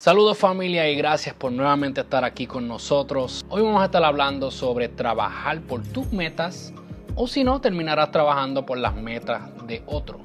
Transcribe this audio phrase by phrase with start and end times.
[0.00, 3.44] Saludos familia y gracias por nuevamente estar aquí con nosotros.
[3.48, 6.72] Hoy vamos a estar hablando sobre trabajar por tus metas
[7.16, 10.20] o si no terminarás trabajando por las metas de otro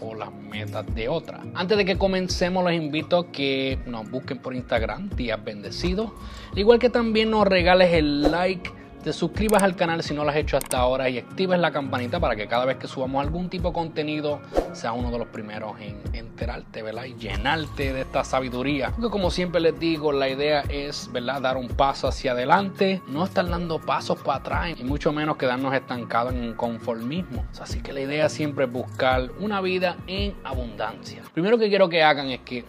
[0.00, 1.40] o las metas de otra.
[1.54, 6.12] Antes de que comencemos los invito a que nos busquen por Instagram, días bendecidos,
[6.54, 8.70] igual que también nos regales el like
[9.02, 12.18] te suscribas al canal si no lo has hecho hasta ahora y actives la campanita
[12.20, 14.40] para que cada vez que subamos algún tipo de contenido
[14.72, 17.04] seas uno de los primeros en enterarte, ¿verdad?
[17.04, 18.90] Y llenarte de esta sabiduría.
[18.90, 21.40] Porque como siempre les digo, la idea es, ¿verdad?
[21.40, 25.74] Dar un paso hacia adelante, no estar dando pasos para atrás y mucho menos quedarnos
[25.74, 27.46] estancados en un conformismo.
[27.60, 31.22] Así que la idea siempre es buscar una vida en abundancia.
[31.32, 32.64] Primero que quiero que hagan es que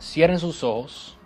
[0.00, 1.16] cierren sus ojos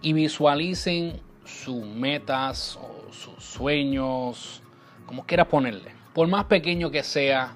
[0.00, 2.78] y visualicen sus metas
[3.12, 4.62] sus sueños,
[5.06, 5.92] como quieras ponerle.
[6.14, 7.54] Por más pequeño que sea,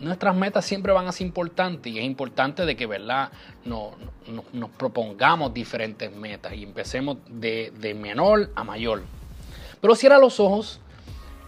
[0.00, 3.30] nuestras metas siempre van a ser importantes y es importante de que, ¿verdad?
[3.64, 3.92] No,
[4.52, 9.02] nos propongamos diferentes metas y empecemos de, de menor a mayor.
[9.80, 10.80] Pero cierra los ojos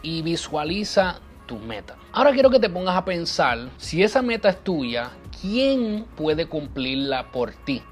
[0.02, 1.96] y visualiza tu meta.
[2.12, 7.30] Ahora quiero que te pongas a pensar, si esa meta es tuya, ¿quién puede cumplirla
[7.32, 7.82] por ti?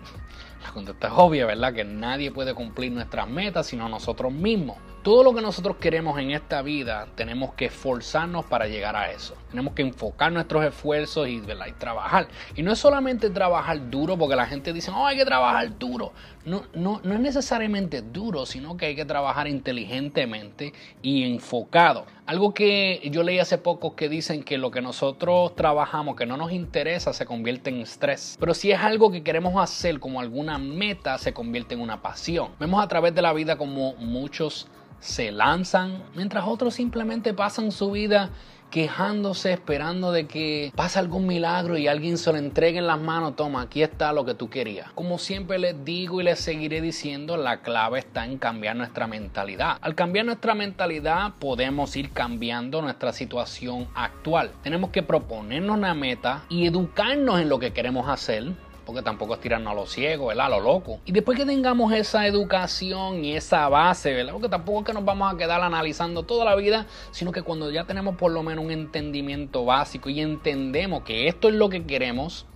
[0.62, 1.74] La contesta es obvia, ¿verdad?
[1.74, 4.78] Que nadie puede cumplir nuestras metas sino nosotros mismos.
[5.02, 9.34] Todo lo que nosotros queremos en esta vida tenemos que esforzarnos para llegar a eso.
[9.50, 11.42] Tenemos que enfocar nuestros esfuerzos y,
[11.76, 12.28] trabajar.
[12.54, 16.12] Y no es solamente trabajar duro, porque la gente dice, oh, hay que trabajar duro.
[16.44, 20.72] No, no, no es necesariamente duro, sino que hay que trabajar inteligentemente
[21.02, 22.06] y enfocado.
[22.26, 26.36] Algo que yo leí hace poco que dicen que lo que nosotros trabajamos, que no
[26.36, 28.36] nos interesa, se convierte en estrés.
[28.38, 32.52] Pero si es algo que queremos hacer como alguna meta, se convierte en una pasión.
[32.60, 34.68] Vemos a través de la vida como muchos
[35.02, 38.30] se lanzan, mientras otros simplemente pasan su vida
[38.70, 43.36] quejándose, esperando de que pase algún milagro y alguien se lo entregue en las manos,
[43.36, 44.90] toma, aquí está lo que tú querías.
[44.92, 49.76] Como siempre les digo y les seguiré diciendo, la clave está en cambiar nuestra mentalidad.
[49.82, 54.52] Al cambiar nuestra mentalidad podemos ir cambiando nuestra situación actual.
[54.62, 59.40] Tenemos que proponernos una meta y educarnos en lo que queremos hacer porque tampoco es
[59.40, 60.46] tirarnos a lo ciego, ¿verdad?
[60.46, 61.00] A lo loco.
[61.04, 64.32] Y después que tengamos esa educación y esa base, ¿verdad?
[64.32, 67.70] Porque tampoco es que nos vamos a quedar analizando toda la vida, sino que cuando
[67.70, 71.84] ya tenemos por lo menos un entendimiento básico y entendemos que esto es lo que
[71.84, 72.46] queremos,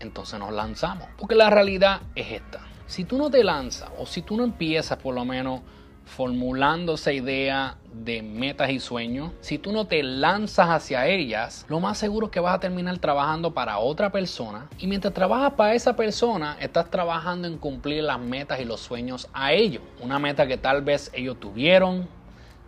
[0.00, 1.08] entonces nos lanzamos.
[1.16, 2.60] Porque la realidad es esta.
[2.86, 5.62] Si tú no te lanzas o si tú no empiezas por lo menos
[6.06, 11.80] formulando esa idea de metas y sueños, si tú no te lanzas hacia ellas, lo
[11.80, 15.74] más seguro es que vas a terminar trabajando para otra persona y mientras trabajas para
[15.74, 19.82] esa persona, estás trabajando en cumplir las metas y los sueños a ellos.
[20.00, 22.08] Una meta que tal vez ellos tuvieron,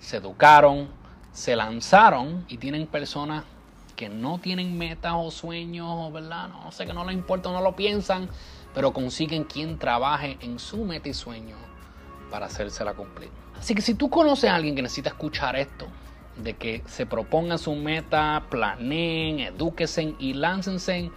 [0.00, 0.88] se educaron,
[1.32, 3.44] se lanzaron y tienen personas
[3.94, 6.49] que no tienen metas o sueños, ¿verdad?
[6.49, 8.28] No sé, que no les importa, no lo piensan,
[8.75, 11.69] pero consiguen quien trabaje en su meta y sueño
[12.31, 13.31] para hacérsela cumplir.
[13.59, 15.87] Así que si tú conoces a alguien que necesita escuchar esto,
[16.37, 21.11] de que se propongan su meta, planeen, edúquense y láncense,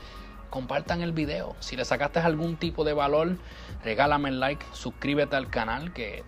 [0.50, 1.56] compartan el video.
[1.60, 3.38] Si le sacaste algún tipo de valor,
[3.84, 6.24] regálame el like, suscríbete al canal que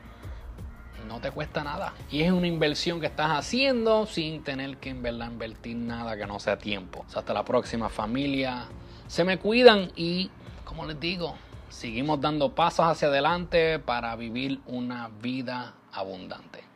[1.07, 1.93] no te cuesta nada.
[2.09, 6.25] Y es una inversión que estás haciendo sin tener que en verdad invertir nada que
[6.25, 7.05] no sea tiempo.
[7.13, 8.67] hasta la próxima familia.
[9.07, 10.31] Se me cuidan y,
[10.63, 11.35] como les digo,
[11.73, 16.72] seguimos dando pasos hacia adelante para vivir una vida abundante.